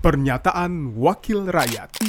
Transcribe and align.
Pernyataan 0.00 0.96
Wakil 0.96 1.52
Rakyat. 1.52 2.00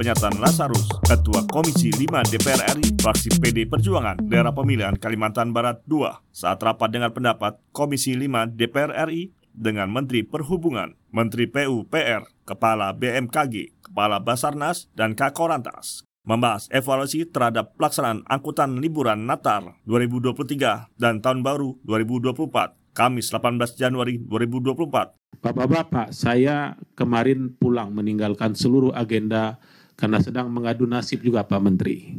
Pernyataan 0.00 0.40
Lazarus, 0.40 0.88
Ketua 1.04 1.44
Komisi 1.44 1.92
5 1.92 2.24
DPR 2.32 2.72
RI, 2.72 2.96
fraksi 2.96 3.36
PD 3.36 3.68
Perjuangan, 3.68 4.16
daerah 4.24 4.56
pemilihan 4.56 4.96
Kalimantan 4.96 5.52
Barat 5.52 5.84
II, 5.84 6.08
saat 6.32 6.56
rapat 6.56 6.88
dengan 6.88 7.12
pendapat 7.12 7.60
Komisi 7.76 8.16
5 8.16 8.48
DPR 8.48 8.96
RI 9.12 9.28
dengan 9.52 9.92
Menteri 9.92 10.24
Perhubungan, 10.24 10.96
Menteri 11.12 11.44
PUPR, 11.44 12.48
Kepala 12.48 12.96
BMKG, 12.96 13.76
Kepala 13.92 14.16
Basarnas, 14.16 14.88
dan 14.96 15.12
Kakorantas 15.12 16.00
membahas 16.24 16.64
evaluasi 16.72 17.28
terhadap 17.28 17.76
pelaksanaan 17.76 18.24
angkutan 18.24 18.80
liburan 18.80 19.28
Natal 19.28 19.76
2023 19.84 20.96
dan 20.96 21.20
Tahun 21.20 21.44
Baru 21.44 21.76
2024, 21.84 22.96
Kamis 22.96 23.28
18 23.28 23.76
Januari 23.76 24.16
2024 24.16 25.12
Bapak-bapak, 25.46 26.10
saya 26.10 26.74
kemarin 26.98 27.54
pulang 27.54 27.94
meninggalkan 27.94 28.58
seluruh 28.58 28.90
agenda 28.90 29.62
karena 29.94 30.18
sedang 30.18 30.50
mengadu 30.50 30.90
nasib 30.90 31.22
juga 31.22 31.46
Pak 31.46 31.62
Menteri. 31.62 32.18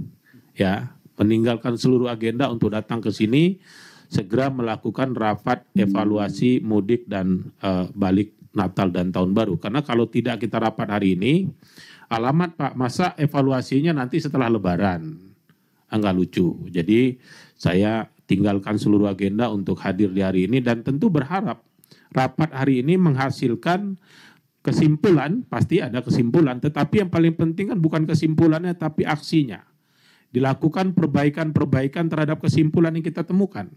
Ya, 0.56 0.96
meninggalkan 1.20 1.76
seluruh 1.76 2.08
agenda 2.08 2.48
untuk 2.48 2.72
datang 2.72 3.04
ke 3.04 3.12
sini 3.12 3.60
segera 4.08 4.48
melakukan 4.48 5.12
rapat 5.12 5.68
evaluasi 5.76 6.64
mudik 6.64 7.04
dan 7.12 7.52
uh, 7.60 7.92
balik 7.92 8.32
Natal 8.56 8.96
dan 8.96 9.12
Tahun 9.12 9.36
Baru. 9.36 9.60
Karena 9.60 9.84
kalau 9.84 10.08
tidak 10.08 10.40
kita 10.40 10.64
rapat 10.64 10.88
hari 10.88 11.20
ini, 11.20 11.52
alamat 12.08 12.56
Pak, 12.56 12.74
masa 12.80 13.12
evaluasinya 13.20 13.92
nanti 13.92 14.24
setelah 14.24 14.48
Lebaran. 14.48 15.04
Enggak 15.92 16.16
lucu. 16.16 16.64
Jadi 16.72 17.20
saya 17.60 18.08
tinggalkan 18.24 18.80
seluruh 18.80 19.12
agenda 19.12 19.52
untuk 19.52 19.84
hadir 19.84 20.16
di 20.16 20.24
hari 20.24 20.48
ini 20.48 20.64
dan 20.64 20.80
tentu 20.80 21.12
berharap 21.12 21.68
rapat 22.18 22.50
hari 22.50 22.82
ini 22.82 22.98
menghasilkan 22.98 24.02
kesimpulan, 24.66 25.46
pasti 25.46 25.80
ada 25.80 26.02
kesimpulan, 26.02 26.58
tetapi 26.58 27.06
yang 27.06 27.10
paling 27.14 27.38
penting 27.38 27.72
kan 27.72 27.80
bukan 27.80 28.04
kesimpulannya 28.10 28.74
tapi 28.74 29.06
aksinya. 29.06 29.62
Dilakukan 30.28 30.92
perbaikan-perbaikan 30.92 32.12
terhadap 32.12 32.44
kesimpulan 32.44 32.92
yang 32.92 33.06
kita 33.06 33.24
temukan. 33.24 33.72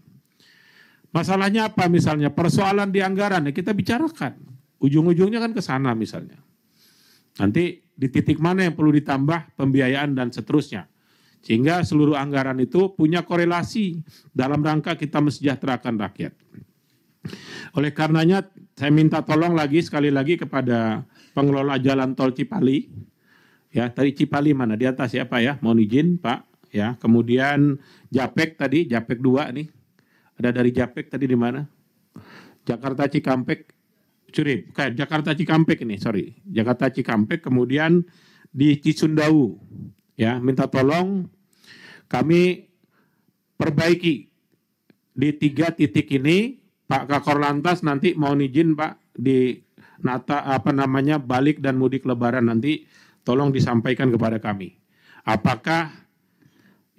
Masalahnya 1.15 1.71
apa 1.71 1.87
misalnya? 1.87 2.31
Persoalan 2.31 2.91
di 2.91 2.99
anggaran 2.99 3.47
ya 3.47 3.55
kita 3.55 3.71
bicarakan. 3.71 4.35
Ujung-ujungnya 4.83 5.39
kan 5.39 5.55
ke 5.55 5.63
sana 5.63 5.95
misalnya. 5.95 6.43
Nanti 7.39 7.79
di 7.95 8.07
titik 8.11 8.41
mana 8.43 8.67
yang 8.67 8.75
perlu 8.75 8.91
ditambah 8.91 9.55
pembiayaan 9.55 10.11
dan 10.11 10.27
seterusnya. 10.33 10.91
Sehingga 11.39 11.87
seluruh 11.87 12.19
anggaran 12.19 12.59
itu 12.59 12.91
punya 12.93 13.23
korelasi 13.23 14.03
dalam 14.35 14.59
rangka 14.59 14.99
kita 14.99 15.23
mesejahterakan 15.23 15.95
rakyat. 15.97 16.33
Oleh 17.77 17.93
karenanya 17.93 18.49
saya 18.73 18.89
minta 18.89 19.21
tolong 19.21 19.53
lagi 19.53 19.79
sekali 19.85 20.09
lagi 20.09 20.35
kepada 20.35 21.05
pengelola 21.37 21.77
jalan 21.77 22.17
tol 22.17 22.33
Cipali. 22.33 22.89
Ya, 23.71 23.87
tadi 23.87 24.11
Cipali 24.11 24.51
mana? 24.51 24.75
Di 24.75 24.89
atas 24.89 25.15
ya 25.15 25.23
Pak 25.23 25.41
ya. 25.41 25.53
Mohon 25.63 25.79
izin 25.85 26.07
Pak. 26.19 26.49
Ya, 26.71 26.95
kemudian 27.03 27.83
Japek 28.07 28.55
tadi, 28.55 28.87
Japek 28.87 29.19
2 29.19 29.51
nih. 29.51 29.67
Ada 30.39 30.49
dari 30.55 30.71
Japek 30.71 31.11
tadi 31.11 31.27
di 31.27 31.35
mana? 31.35 31.67
Jakarta 32.63 33.11
Cikampek. 33.11 33.75
Curip, 34.31 34.71
kayak 34.71 34.95
Jakarta 34.95 35.35
Cikampek 35.35 35.83
ini, 35.83 35.99
sorry. 35.99 36.31
Jakarta 36.47 36.87
Cikampek, 36.87 37.43
kemudian 37.43 38.07
di 38.47 38.79
Cisundau. 38.79 39.59
Ya, 40.15 40.39
minta 40.39 40.71
tolong 40.71 41.27
kami 42.07 42.71
perbaiki 43.59 44.31
di 45.11 45.29
tiga 45.35 45.75
titik 45.75 46.07
ini 46.15 46.60
Pak 46.91 47.07
Kakor 47.07 47.39
Lantas 47.39 47.87
nanti 47.87 48.11
mau 48.19 48.35
izin 48.35 48.75
Pak 48.75 49.15
di 49.15 49.55
nata 50.03 50.43
apa 50.43 50.75
namanya 50.75 51.23
balik 51.23 51.63
dan 51.63 51.79
mudik 51.79 52.03
lebaran 52.03 52.51
nanti 52.51 52.83
tolong 53.23 53.47
disampaikan 53.47 54.11
kepada 54.11 54.43
kami. 54.43 54.75
Apakah 55.23 55.87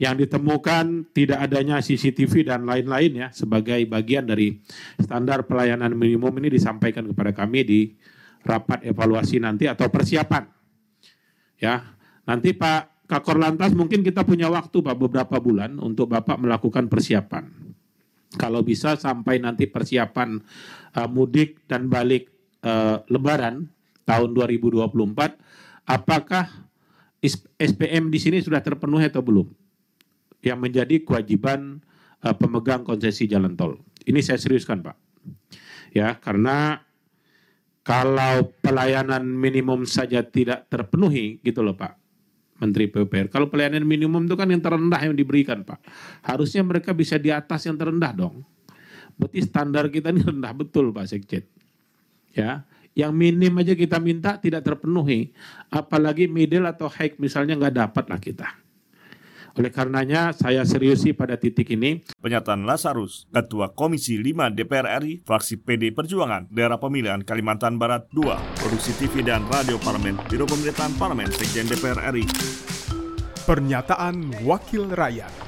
yang 0.01 0.17
ditemukan 0.17 1.13
tidak 1.13 1.45
adanya 1.45 1.85
CCTV 1.85 2.49
dan 2.49 2.65
lain-lain 2.65 3.13
ya 3.13 3.29
sebagai 3.37 3.85
bagian 3.85 4.25
dari 4.25 4.65
standar 4.97 5.45
pelayanan 5.45 5.93
minimum 5.93 6.33
ini 6.41 6.57
disampaikan 6.57 7.05
kepada 7.13 7.37
kami 7.37 7.61
di 7.61 7.81
rapat 8.49 8.89
evaluasi 8.89 9.45
nanti 9.45 9.69
atau 9.69 9.93
persiapan. 9.93 10.49
Ya, 11.61 11.85
nanti 12.25 12.57
Pak 12.57 13.05
Kakor 13.13 13.37
Lantas 13.37 13.77
mungkin 13.77 14.01
kita 14.01 14.25
punya 14.25 14.49
waktu 14.49 14.81
Pak 14.81 14.97
beberapa 14.97 15.37
bulan 15.37 15.77
untuk 15.77 16.09
Bapak 16.09 16.41
melakukan 16.41 16.89
persiapan 16.89 17.62
kalau 18.37 18.61
bisa 18.65 18.99
sampai 18.99 19.39
nanti 19.39 19.69
persiapan 19.69 20.41
uh, 20.97 21.09
mudik 21.09 21.65
dan 21.69 21.89
balik 21.89 22.29
uh, 22.65 23.01
Lebaran 23.09 23.69
tahun 24.05 24.31
2024, 24.35 24.91
apakah 25.87 26.47
SPM 27.59 28.11
di 28.11 28.19
sini 28.19 28.43
sudah 28.43 28.61
terpenuhi 28.61 29.07
atau 29.07 29.23
belum? 29.23 29.47
Yang 30.43 30.59
menjadi 30.59 30.97
kewajiban 31.07 31.79
uh, 32.27 32.35
pemegang 32.35 32.83
konsesi 32.83 33.31
jalan 33.31 33.55
tol. 33.55 33.79
Ini 34.03 34.19
saya 34.19 34.43
seriuskan, 34.43 34.83
Pak. 34.83 34.97
Ya, 35.95 36.19
karena 36.19 36.83
kalau 37.87 38.51
pelayanan 38.59 39.23
minimum 39.23 39.87
saja 39.87 40.27
tidak 40.27 40.67
terpenuhi, 40.67 41.39
gitu 41.47 41.63
loh, 41.63 41.79
Pak 41.79 42.02
Menteri 42.63 42.87
PUPR. 42.87 43.27
Kalau 43.27 43.51
pelayanan 43.51 43.83
minimum 43.83 44.31
itu 44.31 44.39
kan 44.39 44.47
yang 44.47 44.63
terendah 44.63 45.03
yang 45.03 45.19
diberikan, 45.19 45.67
Pak. 45.67 45.83
Harusnya 46.23 46.63
mereka 46.63 46.95
bisa 46.95 47.19
di 47.19 47.35
atas 47.35 47.67
yang 47.67 47.75
terendah 47.75 48.15
dong. 48.15 48.47
Berarti 49.19 49.43
standar 49.43 49.91
kita 49.91 50.15
ini 50.15 50.23
rendah 50.23 50.55
betul, 50.55 50.95
Pak 50.95 51.11
Sekjen. 51.11 51.43
Ya, 52.33 52.63
yang 52.95 53.11
minim 53.13 53.53
aja 53.59 53.75
kita 53.75 53.99
minta 53.99 54.39
tidak 54.39 54.63
terpenuhi. 54.63 55.35
Apalagi 55.75 56.31
middle 56.31 56.71
atau 56.71 56.87
high 56.87 57.19
misalnya 57.19 57.59
nggak 57.59 57.75
dapat 57.75 58.05
lah 58.07 58.21
kita. 58.23 58.62
Oleh 59.53 59.69
karenanya 59.69 60.33
saya 60.33 60.65
seriusi 60.65 61.13
pada 61.13 61.37
titik 61.37 61.69
ini. 61.77 62.01
Pernyataan 62.25 62.65
Lazarus, 62.65 63.29
Ketua 63.29 63.77
Komisi 63.77 64.17
5 64.17 64.49
DPR 64.49 64.97
RI, 65.05 65.21
fraksi 65.29 65.61
PD 65.61 65.93
Perjuangan, 65.93 66.49
daerah 66.49 66.81
pemilihan 66.81 67.21
Kalimantan 67.21 67.77
Barat 67.77 68.09
2, 68.17 68.33
Produksi 68.57 68.97
TV 68.97 69.21
dan 69.21 69.45
Radio 69.53 69.77
Parlemen, 69.77 70.17
Biro 70.33 70.49
Pemerintahan 70.49 70.97
Parlemen, 70.97 71.29
Sekjen 71.29 71.69
DPR 71.69 72.01
RI. 72.17 72.25
Pernyataan 73.45 74.47
Wakil 74.47 74.89
Rakyat. 74.89 75.42